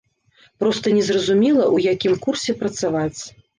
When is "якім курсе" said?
1.93-2.59